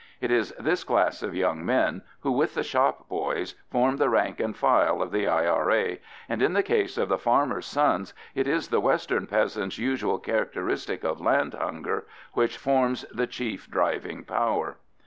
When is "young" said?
1.35-1.63